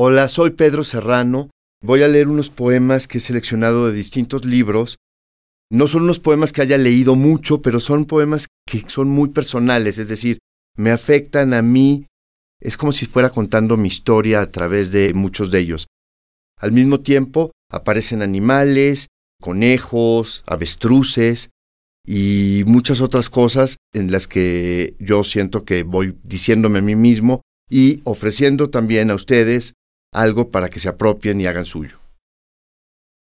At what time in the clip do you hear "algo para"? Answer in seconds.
30.12-30.68